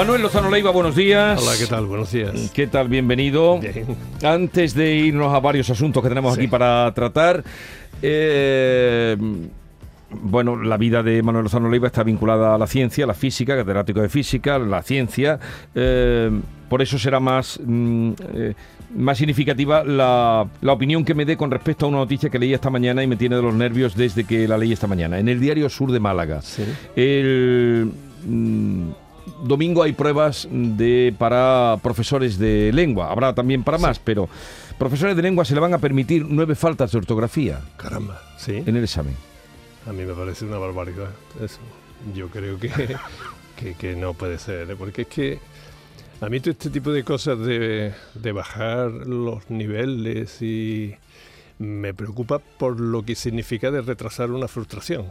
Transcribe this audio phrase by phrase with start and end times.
[0.00, 1.38] Manuel Lozano Leiva, buenos días.
[1.42, 1.84] Hola, ¿qué tal?
[1.84, 2.50] Buenos días.
[2.54, 2.88] ¿Qué tal?
[2.88, 3.58] Bienvenido.
[3.60, 3.84] Bien.
[4.22, 6.40] Antes de irnos a varios asuntos que tenemos Sí.
[6.40, 7.44] aquí para tratar,
[8.00, 9.14] eh,
[10.22, 13.54] bueno, la vida de Manuel Lozano Leiva está vinculada a la ciencia, a la física,
[13.54, 15.38] catedrático de física, la ciencia.
[15.74, 16.30] eh,
[16.70, 18.54] por eso será más, mm, eh,
[18.96, 22.54] más significativa la, la opinión que me dé con respecto a una noticia que leí
[22.54, 25.18] esta mañana y me tiene de los nervios desde que la leí esta mañana.
[25.18, 26.40] En el diario Sur de Málaga.
[26.40, 26.64] Sí.
[26.96, 27.92] El
[28.26, 28.88] mm,
[29.42, 33.10] domingo hay pruebas de para profesores de lengua.
[33.10, 34.28] Habrá también para más, pero
[34.78, 38.62] profesores de lengua se le van a permitir nueve faltas de ortografía Caramba, sí.
[38.64, 39.14] en el examen.
[39.86, 41.10] A mí me parece una barbaridad
[41.42, 41.60] eso.
[42.14, 42.70] Yo creo que,
[43.56, 44.76] que, que no puede ser, ¿eh?
[44.76, 45.38] porque es que
[46.20, 50.94] a mí todo este tipo de cosas de, de bajar los niveles y
[51.58, 55.06] me preocupa por lo que significa de retrasar una frustración.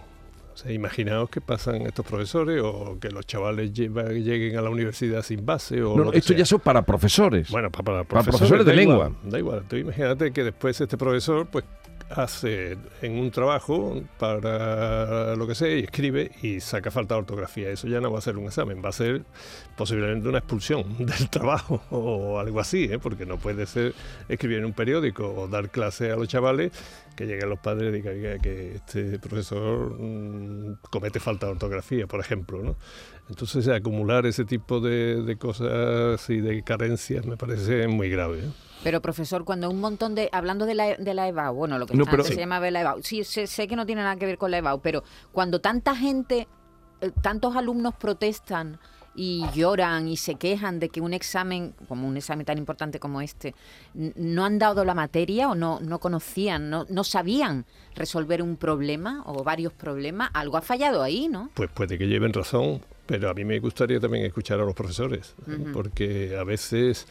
[0.59, 5.21] O sea, imaginaos que pasan estos profesores o que los chavales lleguen a la universidad
[5.23, 6.37] sin base o No, lo no, que esto sea.
[6.39, 7.49] ya son para profesores.
[7.49, 8.95] Bueno, pa- para, Para profesores, profesores de da lengua.
[8.95, 9.63] igual, da igual.
[9.69, 11.63] Tú imagínate que después este profesor pues
[12.09, 17.69] hace en un trabajo para lo que sea y escribe y saca falta de ortografía.
[17.69, 19.23] Eso ya no va a ser un examen, va a ser
[19.77, 22.99] posiblemente una expulsión del trabajo o algo así, ¿eh?
[22.99, 23.93] porque no puede ser
[24.27, 26.71] escribir en un periódico o dar clase a los chavales
[27.15, 32.07] que lleguen los padres y digan "Oiga, que este profesor mm, comete falta de ortografía,
[32.07, 32.63] por ejemplo.
[32.63, 32.75] ¿no?
[33.29, 38.39] Entonces acumular ese tipo de, de cosas y de carencias me parece muy grave.
[38.39, 38.68] ¿eh?
[38.83, 41.95] Pero profesor, cuando un montón de, hablando de la, de la EBAU, bueno, lo que
[41.95, 44.25] No, antes pero- se llamaba la EBAU, sí, sé, sé que no tiene nada que
[44.25, 46.47] ver con la EBAU, pero cuando tanta gente,
[47.01, 48.79] eh, tantos alumnos protestan
[49.15, 53.19] y lloran y se quejan de que un examen, como un examen tan importante como
[53.19, 53.53] este,
[53.93, 57.65] no han dado la materia o no, no conocían, no, no sabían
[57.95, 61.49] resolver un problema o varios problemas, algo ha fallado ahí, ¿no?
[61.53, 65.33] Pues puede que lleven razón, pero a mí me gustaría también escuchar a los profesores,
[65.47, 65.55] ¿eh?
[65.55, 65.71] Ujú.
[65.71, 67.07] porque a veces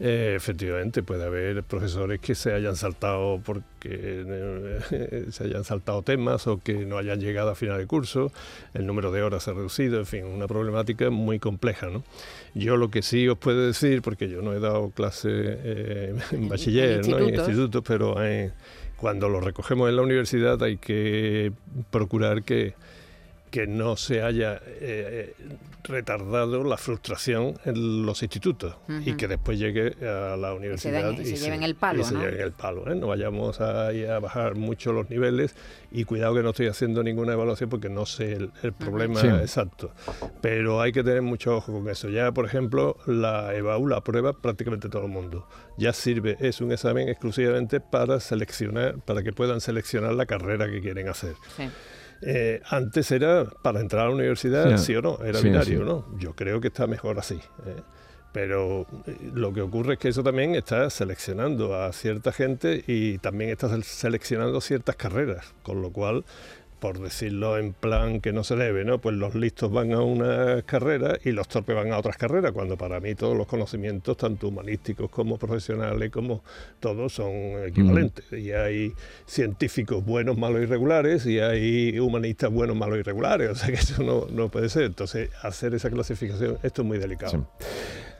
[0.00, 6.46] eh, efectivamente puede haber profesores que se hayan saltado porque eh, se hayan saltado temas
[6.46, 8.32] o que no hayan llegado a final de curso,
[8.72, 11.88] el número de horas se ha reducido, en fin, una problemática muy compleja.
[11.88, 12.02] ¿no?
[12.54, 16.48] Yo lo que sí os puedo decir, porque yo no he dado clase eh, en
[16.48, 17.18] bachiller, ¿no?
[17.18, 17.48] en institutos.
[17.48, 18.52] institutos, pero eh,
[18.96, 21.52] cuando lo recogemos en la universidad hay que
[21.90, 22.72] procurar que
[23.52, 25.34] que no se haya eh,
[25.84, 31.36] retardado la frustración en los institutos y que después llegue a la universidad den- se
[31.36, 32.20] lleven el palo, y se ¿no?
[32.20, 32.94] lleven el palo, ¿eh?
[32.94, 35.54] No vayamos a, ahí a bajar mucho los niveles
[35.90, 39.26] y cuidado que no estoy haciendo ninguna evaluación porque no sé el, el problema Sí.
[39.26, 39.92] exacto.
[40.40, 42.08] Pero hay que tener mucho ojo con eso.
[42.08, 45.46] Ya, por ejemplo, la EBAU la aprueba prácticamente todo el mundo.
[45.76, 50.80] Ya sirve, es un examen exclusivamente para seleccionar, para que puedan seleccionar la carrera que
[50.80, 51.34] quieren hacer.
[51.56, 51.64] Sí.
[52.24, 54.84] Eh, antes era para entrar a la universidad, Sí.
[54.86, 55.84] sí, o no, era Sí, binario, sí.
[55.84, 56.06] ¿no?
[56.18, 57.34] Yo creo que está mejor así.
[57.66, 57.82] ¿eh?
[58.32, 63.18] Pero eh, lo que ocurre es que eso también está seleccionando a cierta gente y
[63.18, 66.24] también está sel- seleccionando ciertas carreras, con lo cual,
[66.82, 68.98] por decirlo en plan que no se debe, ¿no?
[68.98, 72.76] Pues los listos van a una carrera y los torpes van a otras carreras, cuando
[72.76, 76.42] para mí todos los conocimientos, tanto humanísticos como profesionales, como
[76.80, 77.30] todos son
[77.68, 78.24] equivalentes.
[78.32, 78.94] Y hay
[79.26, 83.50] científicos buenos, malos y regulares, y hay humanistas buenos, malos y regulares.
[83.50, 84.82] O sea que eso no, no puede ser.
[84.82, 87.30] Entonces, hacer esa clasificación, esto es muy delicado.
[87.60, 87.64] Sí.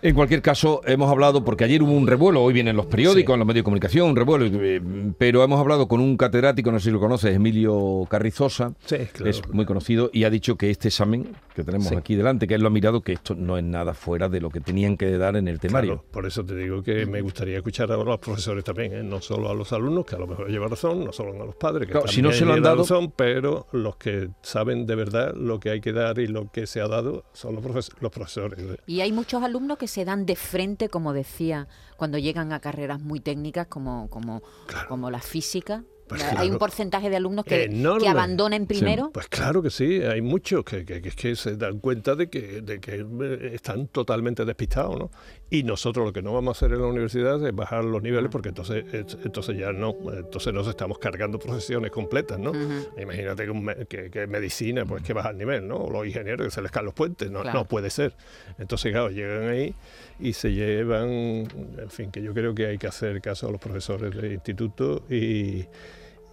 [0.04, 3.34] En cualquier caso, hemos hablado, porque ayer hubo un revuelo, hoy vienen los periódicos, Sí.
[3.34, 4.80] en los medios de comunicación, un revuelo, eh,
[5.16, 9.30] pero hemos hablado con un catedrático, no sé si lo conoces, Emilio Carrizosa, Sí, claro.
[9.30, 11.94] es muy conocido, y ha dicho que este examen que tenemos Sí.
[11.94, 14.50] aquí delante, que él lo ha mirado, que esto no es nada fuera de lo
[14.50, 15.99] que tenían que dar en el temario.
[15.99, 19.02] Claro, por eso te digo que me gustaría escuchar a los profesores también, ¿eh?
[19.05, 21.55] no solo a los alumnos, que a lo mejor llevan razón, no solo a los
[21.55, 24.96] padres, que Claro, si no se lo han dado- razón, pero los que saben de
[24.96, 27.93] verdad lo que hay que dar y lo que se ha dado son los, profes-
[28.00, 28.58] los profesores.
[28.58, 28.76] ¿eh?
[28.88, 31.69] Y hay muchos alumnos que se dan de frente, como decía,
[31.99, 34.43] cuando llegan a carreras muy técnicas como, como,
[34.89, 35.85] como la física.
[36.19, 37.69] Pues Hay un porcentaje de alumnos que,
[38.00, 39.11] que abandonan primero.
[39.12, 42.81] Pues claro que sí, hay muchos que, que, que- se dan cuenta de que, de
[42.81, 45.11] que eh, están totalmente despistados, ¿no?
[45.50, 48.31] Y nosotros lo que no vamos a hacer en la universidad es bajar los niveles
[48.31, 52.53] porque entonces, es- entonces ya no, entonces nos estamos cargando profesiones completas, ¿no?
[53.00, 55.76] Imagínate que, que, que medicina, pues que baja el nivel, ¿no?
[55.76, 57.61] O los ingenieros que se les caen los puentes, no, Claro.
[57.61, 58.15] no puede ser.
[58.58, 59.75] Entonces, claro, llegan ahí
[60.20, 63.61] y se llevan, en fin, que yo creo que hay que hacer caso a los
[63.61, 65.67] profesores de instituto y...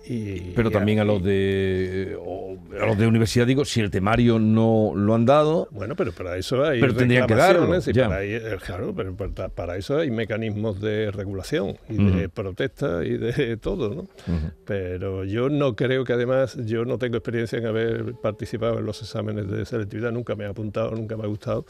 [0.09, 2.17] y- Pero también a los de
[2.81, 6.37] a los de universidad digo, si el temario no lo han dado, Bueno, pero para
[6.37, 10.09] eso hay Pero tendrían que darlo, y para, eh, claro, pero para, para eso hay
[10.11, 14.07] mecanismos de regulación y de protesta y de todo, ¿no?
[14.65, 19.01] Pero yo no creo que además, yo no tengo experiencia en haber participado en los
[19.01, 21.65] exámenes de selectividad, nunca me ha apuntado, nunca me ha gustado,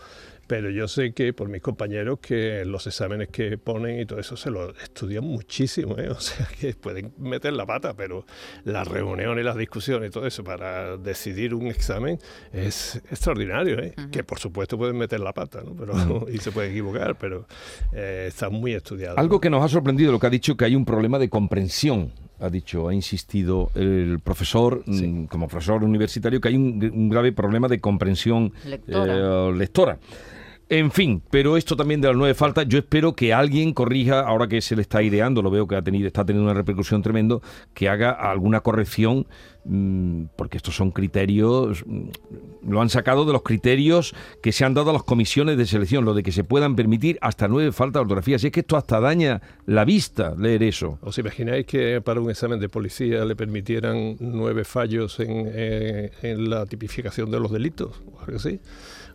[0.50, 4.36] pero yo sé que por mis compañeros que los exámenes que ponen y todo eso
[4.36, 6.10] se lo estudian muchísimo, ¿eh?
[6.10, 8.26] o sea que pueden meter la pata, pero
[8.64, 12.18] las reuniones, las discusiones y todo eso para decidir un examen
[12.52, 13.94] es extraordinario, ¿eh?
[14.12, 15.76] que por supuesto pueden meter la pata, ¿no?
[15.76, 15.94] pero,
[16.34, 17.46] y se pueden equivocar, pero
[17.94, 19.20] eh, está muy estudiado.
[19.20, 22.12] Algo que nos ha sorprendido lo que ha dicho que hay un problema de comprensión.
[22.40, 27.34] Ha dicho, ha insistido el profesor, mm, como profesor universitario, que hay un, un grave
[27.34, 29.50] problema de comprensión Lectora.
[29.50, 30.00] eh, lectora.
[30.72, 34.48] En fin, pero esto también de las nueve faltas, yo espero que alguien corrija, ahora
[34.48, 37.42] que se le está ideando, lo veo que ha tenido, está teniendo una repercusión tremendo,
[37.74, 39.26] que haga alguna corrección,
[40.36, 42.10] porque estos son criterios, mm,
[42.70, 46.06] lo han sacado de los criterios que se han dado a las comisiones de selección,
[46.06, 48.40] lo de que se puedan permitir hasta nueve faltas de ortografía.
[48.40, 50.98] Si es que esto hasta daña la vista leer eso.
[51.02, 56.50] ¿Os imagináis que para un examen de policía le permitieran nueve fallos en, eh, en
[56.50, 58.02] la tipificación de los delitos?
[58.14, 58.60] ¿O algo así?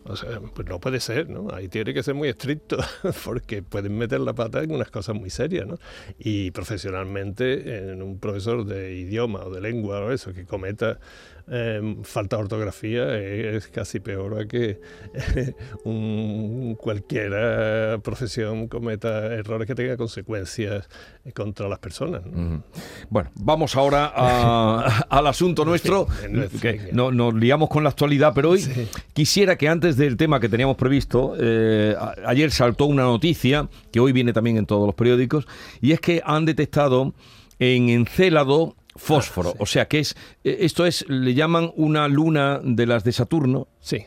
[0.07, 1.47] O sea, pues no puede ser, ¿no?
[1.51, 2.77] Ahí tiene que ser muy estricto
[3.25, 5.79] porque pueden meter la pata en unas cosas muy serias, ¿no?
[6.19, 10.99] Y profesionalmente, en un profesor de idioma o de lengua o eso que cometa
[11.47, 14.79] eh, falta de ortografía es casi peor a que
[15.83, 20.87] un, cualquier profesión cometa errores que tengan consecuencias
[21.33, 22.21] contra las personas.
[23.09, 26.07] Bueno, vamos ahora a- al asunto nuestro,
[26.61, 28.65] que no- nos liamos con la actualidad, pero hoy
[29.13, 31.95] quisiera que antes del tema que teníamos previsto, eh,
[32.25, 35.47] ayer saltó una noticia, que hoy viene también en todos los periódicos,
[35.81, 37.13] y es que han detectado
[37.59, 42.85] en Encélado fósforo, o sea que es, eh, esto es, le llaman una luna de
[42.85, 44.05] las de Saturno, Sí,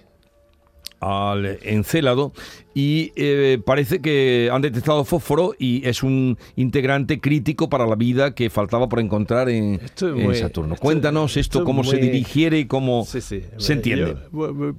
[1.01, 2.33] al Encélado
[2.75, 8.35] y eh, parece que han detectado fósforo y es un integrante crítico para la vida
[8.35, 10.75] que faltaba por encontrar en, Esto es en muy- Saturno.
[10.75, 13.45] esto- Cuéntanos esto, esto es cómo se dirigiere y cómo sí, sí.
[13.59, 14.17] se entiende.
[14.33, 14.75] Yo,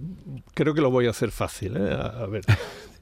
[0.54, 1.78] creo que lo voy a hacer fácil.
[1.78, 1.90] ¿eh?
[1.94, 2.44] A, a ver.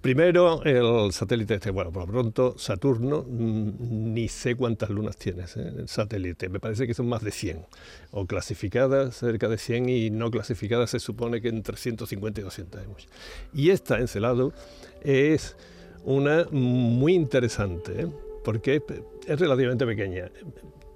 [0.02, 1.72] Primero, el satélite este.
[1.72, 5.74] Bueno, por lo pronto, Saturno, mm, ni sé cuántas lunas tienes, ¿eh?
[5.80, 6.50] el satélite.
[6.50, 7.66] Me parece que son más de 100.
[8.12, 12.82] O clasificadas cerca de 100 y no clasificadas se supone que entre 150 y 200
[12.82, 13.10] hay muchas.
[13.54, 14.54] Y esta, Encelado,
[15.02, 15.56] es
[16.06, 18.08] una muy interesante, ¿eh?
[18.46, 18.82] porque
[19.28, 20.30] es, relativamente pequeña.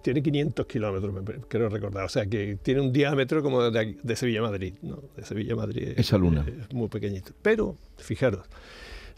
[0.04, 1.14] Tiene 500 kilómetros,
[1.48, 2.06] creo recordar.
[2.06, 4.74] O sea, que tiene un diámetro como de, aquí- de Sevilla a Madrid.
[4.82, 5.00] ¿no?
[5.18, 5.90] De Sevilla a Madrid.
[5.90, 6.46] es- Esa luna.
[6.48, 7.34] Es muy pequeñito.
[7.42, 8.46] Pero, fijaros,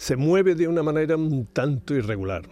[0.04, 2.44] se mueve de una manera un tanto irregular.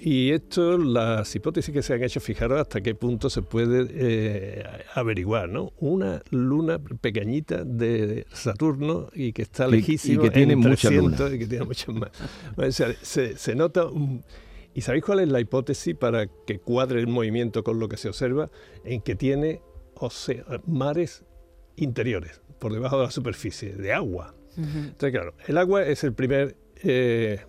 [0.00, 4.64] Y esto, las hipótesis que se han hecho, fijaros hasta qué punto se puede eh,
[4.94, 5.72] averiguar, ¿no?
[5.78, 10.90] Una luna pequeñita de Saturno y que está Y- y lejísimo que tiene en muchas
[10.92, 11.34] 300 lunas.
[11.34, 12.10] y que tiene muchas más.
[12.56, 13.86] O sea, se, se nota...
[13.86, 14.24] un-
[14.74, 18.08] ¿Y sabéis cuál es la hipótesis para que cuadre el movimiento con lo que se
[18.08, 18.50] observa?
[18.84, 19.60] En que tiene
[19.96, 21.24] ocea- mares
[21.76, 24.34] interiores, por debajo de la superficie, de agua.
[24.56, 27.40] Entonces, claro, el agua es el primer, eh,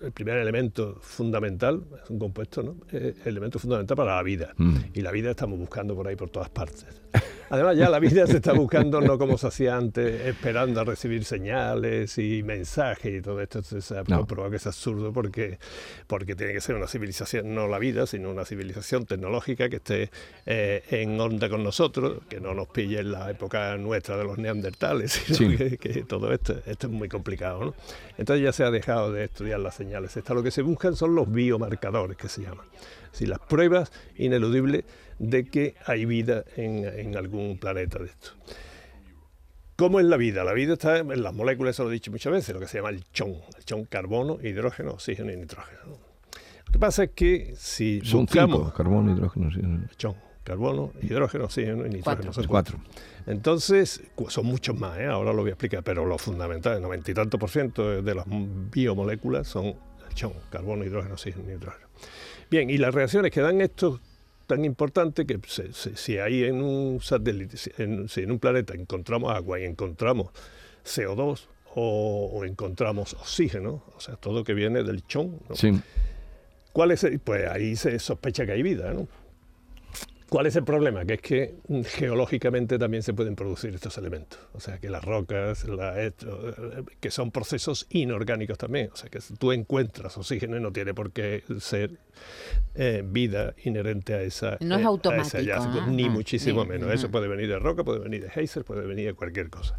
[0.00, 2.76] el primer elemento fundamental, es un compuesto, ¿no?
[2.92, 4.54] Eh, elemento fundamental para la vida.
[4.56, 4.76] Mm.
[4.94, 6.86] Y la vida estamos buscando por ahí, por todas partes.
[7.48, 11.24] Además, ya la vida se está buscando no como se hacía antes, esperando a recibir
[11.24, 13.62] señales y mensajes y todo esto.
[13.62, 14.18] Se ha No.
[14.18, 15.58] comprobado que es absurdo porque,
[16.08, 20.10] porque tiene que ser una civilización, no la vida, sino una civilización tecnológica que esté
[20.44, 24.38] eh, en onda con nosotros, que no nos pille en la época nuestra de los
[24.38, 25.56] neandertales, sino Sí.
[25.56, 27.64] que, que todo esto, esto es muy complicado.
[27.64, 27.74] ¿no?
[28.18, 30.16] Entonces ya se ha dejado de estudiar las señales.
[30.16, 32.66] Está, lo que se buscan son los biomarcadores, que se llaman.
[33.16, 34.84] Si las pruebas ineludibles
[35.18, 38.36] de que hay vida en, en algún planeta de estos.
[39.76, 40.42] ¿Cómo es la vida?
[40.44, 42.78] La vida está en las moléculas, eso lo he dicho muchas veces, lo que se
[42.78, 43.34] llama el chon.
[43.58, 45.78] El chon, carbono, hidrógeno, oxígeno y nitrógeno.
[45.86, 45.92] ¿no?
[46.66, 49.60] Lo que pasa es que si Son buscamos cinco, carbono, hidrógeno, sí,
[49.98, 52.32] chon, carbono, hidrógeno, oxígeno y nitrógeno, Cuatro.
[52.32, 52.78] son cuatro.
[53.26, 55.06] entonces, son muchos más, ¿eh?
[55.06, 58.02] ahora lo voy a explicar, pero lo fundamental, el noventa y tanto por ciento de-
[58.02, 61.86] de las biomoléculas son el chon, carbono, hidrógeno, oxígeno y nitrógeno.
[62.50, 64.00] Bien, y las reacciones que dan estos
[64.46, 69.64] tan importante que si hay en un satélite, si en, un planeta encontramos agua y
[69.64, 70.30] encontramos
[70.84, 75.40] CO2 o, encontramos oxígeno, o sea, todo que viene del chón,
[76.72, 79.08] ¿Cuál es pues ahí se sospecha que hay vida, ¿no?
[80.28, 81.04] ¿Cuál es el problema?
[81.04, 84.40] Que es que mm, geológicamente también se pueden producir estos elementos.
[84.54, 85.64] O sea, que las rocas,
[85.96, 86.12] eh,
[87.00, 88.90] que son procesos inorgánicos también.
[88.92, 91.92] O sea, que tú encuentras oxígeno y no tiene por qué ser
[92.74, 94.56] eh, vida inherente a esa.
[94.60, 95.86] No es eh, automático.
[95.88, 96.92] ni muchísimo menos.
[96.92, 99.78] Eso puede venir de roca, puede venir de geyser, puede venir de cualquier cosa.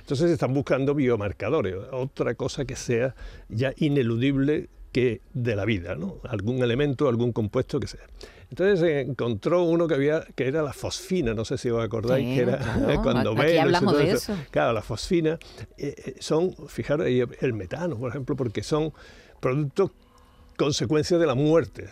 [0.00, 3.14] Entonces están buscando biomarcadores, otra cosa que sea
[3.48, 6.20] ya ineludible que de la vida, ¿no?
[6.28, 8.06] algún elemento, algún compuesto que sea.
[8.54, 12.24] Entonces se encontró uno que había que era la fosfina, no sé si os acordáis,
[12.24, 12.58] que era
[13.02, 14.36] cuando Aquí hablamos de eso.
[14.52, 15.40] Claro, la fosfina
[15.76, 18.92] eh, eh, son, fijaros, el metano, por ejemplo, porque son
[19.40, 19.90] productos
[20.56, 21.90] consecuencia de la muerte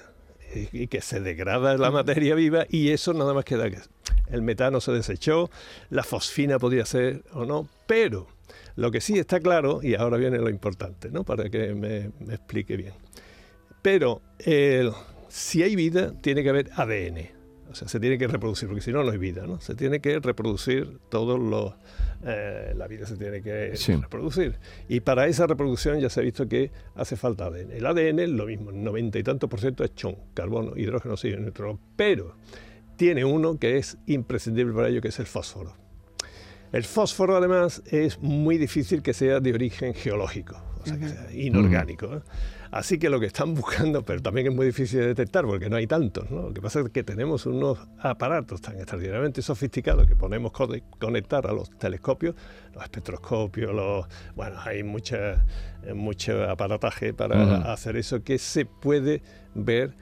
[0.54, 3.78] y que se degrada la materia viva y eso nada más queda que
[4.30, 5.50] el metano se desechó,
[5.90, 8.28] la fosfina podía ser o no, pero
[8.76, 11.24] lo que sí está claro, y ahora viene lo importante, ¿no?
[11.24, 12.92] para que me, explique bien,
[13.82, 14.22] pero
[15.32, 17.30] si hay vida, tiene que haber ADN.
[17.70, 19.62] O sea, se tiene que reproducir, porque si no, no hay vida, ¿no?
[19.62, 21.72] Se tiene que reproducir todos los...
[22.22, 23.72] Eh, la vida se tiene que
[24.02, 24.58] reproducir.
[24.90, 27.72] Y para esa reproducción ya se ha visto que hace falta ADN.
[27.72, 31.46] El ADN lo mismo, el noventa y tantos por ciento es chon, carbono, hidrógeno, oxígeno,
[31.46, 31.80] nitrógeno.
[31.96, 32.36] Pero
[32.96, 35.74] tiene uno que es imprescindible para ello, que es el fósforo.
[36.72, 41.32] El fósforo, además, es muy difícil que sea de origen geológico, o sea, que sea
[41.32, 42.16] inorgánico.
[42.16, 42.20] ¿eh?
[42.72, 45.76] Así que lo que están buscando, pero también es muy difícil de detectar porque no
[45.76, 46.30] hay tantos.
[46.30, 46.48] ¿no?
[46.48, 50.52] Lo que pasa es que tenemos unos aparatos tan extraordinariamente sofisticados que podemos
[50.98, 52.34] conectar a los telescopios,
[52.74, 55.44] los espectroscopios, los, bueno, hay mucha,
[55.94, 59.22] mucho aparataje para hacer eso, que se puede
[59.54, 59.94] ver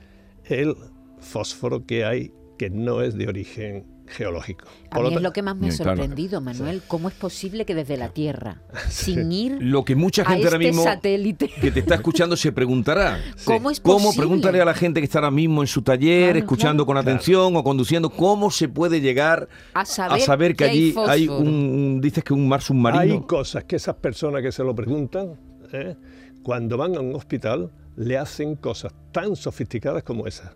[0.45, 0.77] el
[1.19, 4.67] fósforo que hay que no es de origen geológico.
[4.90, 7.97] a mí es lo que más me ha sorprendido, Manuel, cómo es posible que desde
[7.97, 11.49] la Tierra, sin ir lo que mucha gente ahora este mismo satélite.
[11.49, 13.21] que te está escuchando se preguntará.
[13.45, 14.05] ¿Cómo es posible?
[14.05, 17.57] ¿Cómo preguntarle a la gente que está ahora mismo en su taller, escuchando con atención
[17.57, 22.49] o conduciendo, cómo se puede llegar a saber, que, allí hay, un, dices que un
[22.49, 23.14] mar submarino?
[23.14, 25.38] Hay cosas que esas personas que se lo preguntan,
[25.73, 25.97] ¿eh?
[26.43, 30.52] cuando van a un hospital, le hacen cosas tan sofisticadas como esas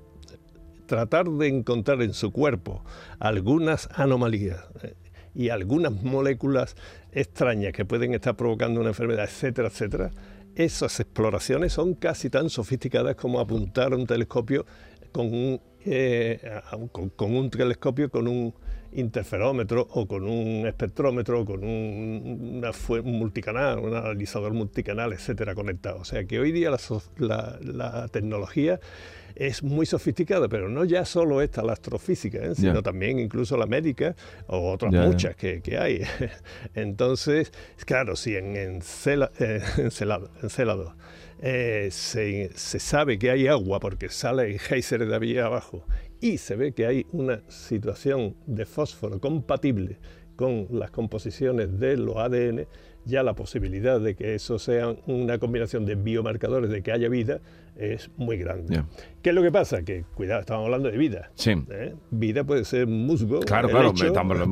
[0.86, 2.84] tratar de encontrar en su cuerpo
[3.18, 4.94] algunas anomalías eh,
[5.34, 6.76] y algunas moléculas
[7.12, 10.10] extrañas que pueden estar provocando una enfermedad, etcétera, etcétera,
[10.54, 14.64] esas exploraciones son casi tan sofisticadas como apuntar un telescopio
[15.10, 16.60] con un, eh,
[16.92, 18.54] con, un telescopio con un
[18.92, 22.62] interferómetro o con un espectrómetro o con un,
[23.04, 25.98] multicanal, un analizador multicanal, etcétera, conectado.
[25.98, 26.70] O sea que hoy día
[27.18, 28.78] la tecnología
[29.36, 32.54] es muy sofisticada, pero no ya solo esta, la astrofísica, ¿eh?
[32.54, 34.14] sino también incluso la médica
[34.46, 36.02] o otras muchas Que, hay.
[36.74, 37.52] Entonces,
[37.84, 38.56] claro, si en
[39.76, 40.94] Encelado,
[41.40, 45.84] eh, se, sabe que hay agua porque sale el geyser de ahí abajo
[46.20, 49.98] y se ve que hay una situación de fósforo compatible
[50.36, 52.66] con las composiciones de los ADN,
[53.04, 57.40] ya la posibilidad de que eso sea una combinación de biomarcadores de que haya vida
[57.76, 58.82] es muy grande.
[59.22, 59.82] ¿Qué es lo que pasa?
[59.82, 61.30] Que, cuidado, estamos hablando de vida.
[61.34, 61.52] Sí.
[61.70, 61.94] ¿eh?
[62.10, 63.40] Vida puede ser musgo.
[63.40, 63.92] Claro, claro,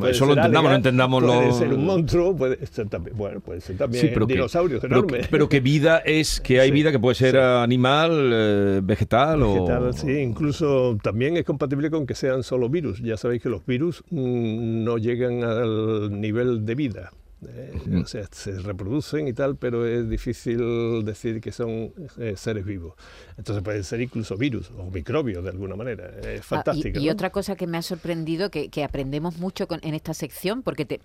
[0.08, 3.76] eso lo entendamos, no entendamos Puede ser un monstruo, puede ser también, bueno, puede ser
[3.76, 5.28] también sí, dinosaurios enormes.
[5.28, 9.92] Pero, que vida es, que hay vida que puede ser animal, eh, vegetal, vegetal o...
[9.92, 13.02] sí, incluso también es compatible con que sean solo virus.
[13.02, 17.10] Ya sabéis que los virus mm, no llegan al nivel de vida.
[17.48, 22.64] Eh, o sea, se reproducen y tal, pero es difícil decir que son eh, seres
[22.64, 22.94] vivos.
[23.36, 26.08] Entonces pueden ser incluso virus o microbios de alguna manera.
[26.22, 27.00] Es ah, fantástico.
[27.00, 31.00] y, otra cosa que me ha sorprendido, que, aprendemos mucho en esta sección, porque te,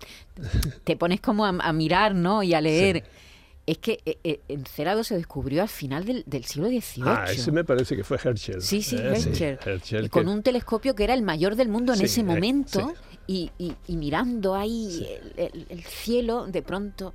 [0.84, 2.42] te pones como a, mirar ¿no?
[2.42, 3.04] y a leer.
[3.68, 7.04] Es que eh, Encelado se descubrió al final del, siglo XVIII.
[7.04, 8.62] Ah, ese me parece que fue Herschel.
[8.62, 10.08] Sí, sí, Herschel.
[10.08, 12.94] con un telescopio que era el mayor del mundo en ese momento
[13.26, 15.06] y, y, mirando ahí
[15.36, 17.12] el, cielo, de pronto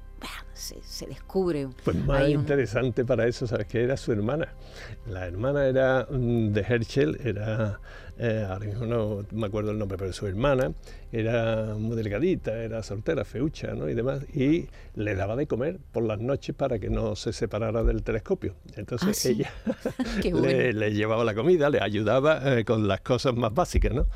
[0.54, 1.68] se, descubre.
[1.84, 4.48] Pues más interesante para eso, ¿sabes que Era su hermana.
[5.08, 7.80] La hermana era mm, de Herschel, era,
[8.18, 10.72] eh, ahora mismo no me acuerdo el nombre, pero su hermana
[11.12, 13.90] era muy delgadita, era soltera, feucha ¿no?
[13.90, 17.84] y demás, y le daba de comer por las noches para que no se separara
[17.84, 18.56] del telescopio.
[18.76, 19.52] Entonces ah, ella
[20.74, 24.08] le, llevaba la comida, le ayudaba eh, con las cosas más básicas, ¿no?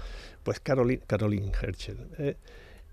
[0.43, 1.97] Pues Caroline, Caroline Herschel.
[2.19, 2.37] Eh,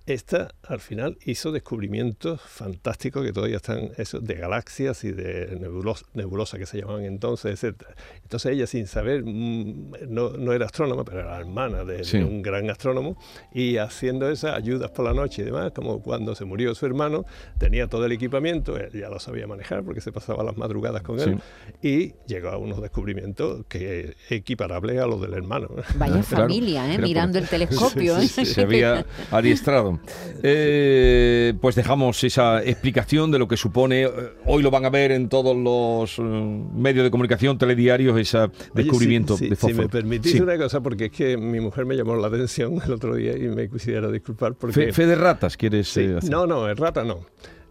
[0.07, 6.05] esta al final hizo descubrimientos fantásticos que todavía están eso, de galaxias y de nebulos,
[6.15, 7.83] nebulosas que se llamaban entonces, etc.
[8.23, 12.19] Entonces ella sin saber, mm, no, no era astrónoma, pero era hermana de, Sí.
[12.19, 13.17] de un gran astrónomo
[13.55, 17.25] y haciendo esas ayudas por la noche y demás, como cuando se murió su hermano,
[17.59, 21.19] tenía todo el equipamiento, él ya lo sabía manejar porque se pasaba las madrugadas con
[21.21, 21.39] él
[21.83, 25.69] y llegó a unos descubrimientos que equiparables a los del hermano.
[25.97, 26.45] Vaya Claro.
[26.45, 26.99] familia, ¿eh?
[26.99, 28.19] Mirando por- el telescopio.
[28.19, 28.27] ¿eh?
[28.29, 29.94] se había adiestrado.
[30.43, 34.03] Eh, pues dejamos esa explicación de lo que supone.
[34.05, 34.11] eh,
[34.47, 39.37] Hoy lo van a ver en todos los eh, medios de comunicación, telediarios, ese descubrimiento
[39.37, 40.41] de si me permitís Sí.
[40.41, 43.43] una cosa, porque es que mi mujer me llamó la atención el otro día y
[43.49, 44.75] me quisiera disculpar porque...
[44.75, 46.31] Fe, fe de ratas, ¿quieres Sí, eh, hacer?
[46.31, 47.21] no, no, es rata no.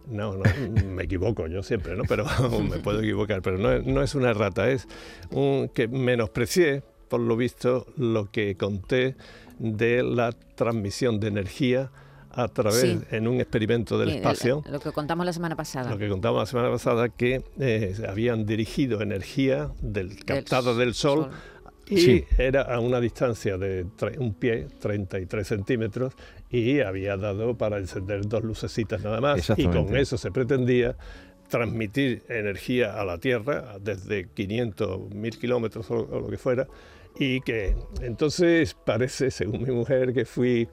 [0.09, 0.43] No, no,
[0.89, 2.03] me equivoco yo siempre, ¿no?
[2.07, 2.25] Pero
[2.69, 4.87] me puedo equivocar, pero no es, no es una rata, es
[5.31, 9.15] un, que menosprecié, por lo visto, lo que conté
[9.59, 11.91] de la transmisión de energía
[12.33, 12.99] a través, Sí.
[13.11, 14.63] en un experimento del Sí, espacio.
[14.69, 15.89] Lo que contamos la semana pasada.
[15.91, 21.29] Lo que contamos la semana pasada, que eh, habían dirigido energía del, captada del sol,
[21.87, 22.25] y Sí.
[22.37, 26.13] era a una distancia de tre- un pie, 33 centímetros,
[26.49, 30.95] y había dado para encender dos lucecitas nada más, y con eso se pretendía
[31.49, 36.67] transmitir energía a la Tierra desde 500, 1000 kilómetros o, o lo que fuera,
[37.19, 40.67] y que entonces parece, según mi mujer, que fui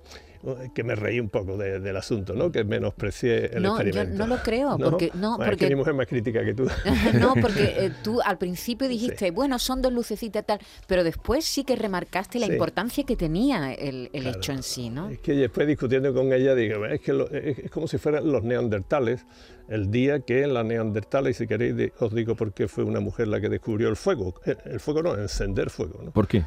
[0.75, 2.51] que me reí un poco de- del asunto, ¿no?
[2.51, 4.19] Que menosprecié el No, yo experimento.
[4.19, 6.55] no lo creo, porque- no, Bueno, Es porque- que mi mujer es más crítica que
[6.55, 6.65] tú.
[7.21, 11.65] no, porque eh, tú al principio dijiste, bueno, son dos lucecitas tal, pero después sí
[11.65, 12.53] que remarcaste la Sí.
[12.53, 14.39] importancia que tenía el, el Claro.
[14.39, 15.11] hecho en sí, ¿no?
[15.11, 18.31] Es que después discutiendo con ella, digo, es que lo- es, es como si fueran
[18.33, 19.27] los neandertales,
[19.69, 23.29] el día que la neandertales, y si queréis, os digo por qué fue una mujer
[23.29, 24.35] la que descubrió el fuego.
[24.45, 26.01] El, el fuego no, encender fuego.
[26.03, 26.11] ¿no?
[26.11, 26.45] ¿Por qué?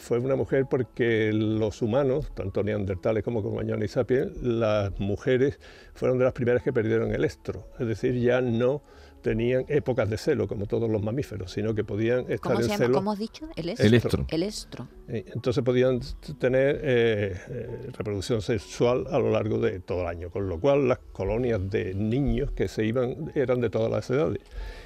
[0.00, 5.60] Fue una mujer porque los humanos, tanto neandertales como cromañones y sapiens, las mujeres
[5.94, 7.68] fueron de las primeras que perdieron el estro.
[7.78, 8.82] Es decir, ya no
[9.20, 12.68] tenían épocas de celo como todos los mamíferos, sino que podían estar ¿Cómo en se
[12.70, 12.78] llama?
[12.78, 12.94] celo.
[12.94, 13.46] ¿Cómo has dicho?
[13.56, 13.86] El estro.
[13.86, 14.26] El estro.
[14.30, 14.88] El estro.
[15.08, 16.00] Entonces podían
[16.38, 20.88] tener eh, eh, reproducción sexual a lo largo de todo el año, con lo cual
[20.88, 24.40] las colonias de niños que se iban eran de todas las edades.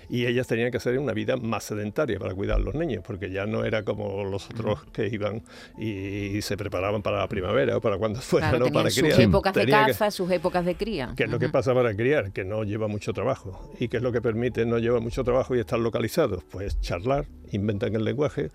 [0.08, 3.30] Y ellas tenían que hacer una vida más sedentaria para cuidar a los niños, porque
[3.30, 5.42] ya no era como los otros que iban
[5.78, 8.72] y, se preparaban para la primavera o para cuando fuera, Claro, ¿no?
[8.72, 9.20] para sus criar.
[9.20, 11.12] épocas de que- caza, sus épocas de cría.
[11.16, 12.32] ¿Qué es lo que pasa para criar?
[12.32, 13.72] Que no lleva mucho trabajo.
[13.78, 16.44] ¿Y qué es lo que permite no llevar mucho trabajo y estar localizados?
[16.44, 18.50] Pues charlar, inventan el lenguaje,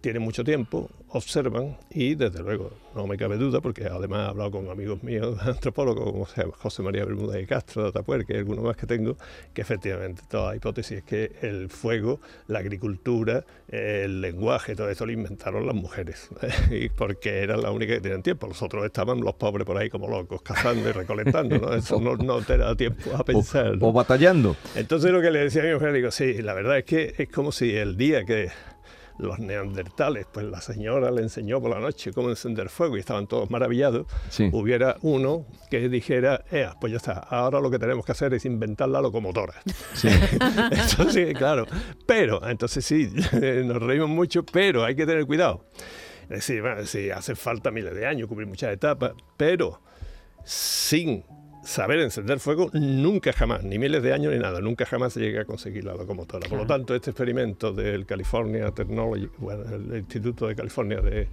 [0.00, 4.50] tienen mucho tiempo, observan y desde luego no me cabe duda, porque además he hablado
[4.52, 8.76] con amigos míos antropólogos como José María Bermúdez de Castro, de Atapuerca y algunos más
[8.76, 9.16] que tengo,
[9.52, 15.06] que efectivamente toda la hipótesis es que el fuego, la agricultura, el lenguaje, todo esto
[15.06, 16.28] lo inventaron las mujeres,
[16.70, 18.46] y porque eran las únicas que tenían tiempo.
[18.46, 21.74] Los otros estaban los pobres por ahí como locos, cazando y recolectando, ¿no?
[21.74, 23.76] Eso no, no te da tiempo a O, pensar.
[23.76, 23.88] ¿no?
[23.88, 24.56] o batallando.
[24.74, 27.28] Entonces lo que le decía a mi mujer, digo, sí, la verdad es que es
[27.28, 28.50] como si el día que
[29.18, 33.26] los neandertales, pues la señora le enseñó por la noche cómo encender fuego y estaban
[33.26, 34.48] todos maravillados, Sí.
[34.52, 38.44] hubiera uno que dijera, Ea, pues ya está, ahora lo que tenemos que hacer es
[38.44, 39.54] inventar la locomotora.
[39.94, 40.08] Sí.
[40.70, 41.66] entonces, claro,
[42.06, 43.10] pero, entonces sí,
[43.64, 45.64] nos reímos mucho, pero hay que tener cuidado.
[46.22, 49.80] Es decir, bueno, sí, hace falta miles de años, cubrir muchas etapas, pero
[50.44, 51.24] sin
[51.68, 55.42] saber encender fuego, nunca jamás, ni miles de años ni nada, nunca jamás se llega
[55.42, 56.48] a conseguir la locomotora.
[56.48, 61.28] Por lo tanto, este experimento del California Technology, bueno, el Instituto de California de,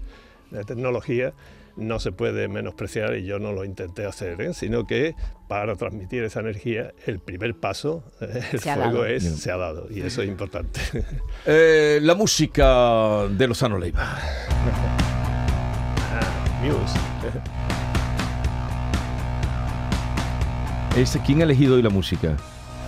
[0.51, 1.33] de Tecnología,
[1.77, 4.53] no se puede menospreciar y yo no lo intenté hacer, ¿eh?
[4.53, 5.15] sino que
[5.47, 9.37] para transmitir esa energía, el primer paso, eh, el Se fuego es, Bien.
[9.37, 10.81] se ha dado y eso es importante.
[11.47, 14.17] Eh, la música de Lozano Leiva.
[16.17, 16.97] Ah, Muse.
[20.95, 22.35] ¿Ese- ¿Quién ha elegido hoy la música?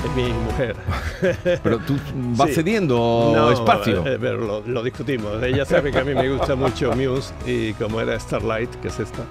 [0.04, 0.76] Es mi mujer.
[1.64, 1.98] Pero tú
[2.36, 2.56] vas Sí.
[2.56, 4.06] cediendo No, espacio.
[4.06, 5.42] eh, pero lo, lo discutimos.
[5.42, 9.00] Ella sabe que a mí me gusta mucho Muse y como era Starlight, que es
[9.00, 9.24] esta,